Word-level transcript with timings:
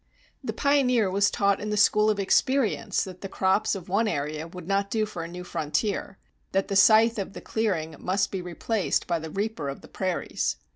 The 0.43 0.51
pioneer 0.51 1.11
was 1.11 1.29
taught 1.29 1.59
in 1.59 1.69
the 1.69 1.77
school 1.77 2.09
of 2.09 2.19
experience 2.19 3.03
that 3.03 3.21
the 3.21 3.29
crops 3.29 3.75
of 3.75 3.87
one 3.87 4.07
area 4.07 4.47
would 4.47 4.67
not 4.67 4.89
do 4.89 5.05
for 5.05 5.23
a 5.23 5.27
new 5.27 5.43
frontier; 5.43 6.17
that 6.53 6.69
the 6.69 6.75
scythe 6.75 7.19
of 7.19 7.33
the 7.33 7.39
clearing 7.39 7.95
must 7.99 8.31
be 8.31 8.41
replaced 8.41 9.05
by 9.05 9.19
the 9.19 9.29
reaper 9.29 9.69
of 9.69 9.81
the 9.81 9.87
prairies. 9.87 10.55